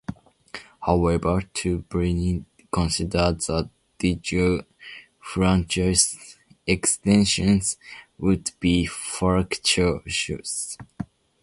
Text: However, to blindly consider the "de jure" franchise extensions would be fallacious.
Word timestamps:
However, 0.81 1.43
to 1.53 1.77
blindly 1.83 2.43
consider 2.71 3.33
the 3.33 3.69
"de 3.99 4.15
jure" 4.15 4.65
franchise 5.19 6.39
extensions 6.65 7.77
would 8.17 8.49
be 8.59 8.87
fallacious. 8.87 10.79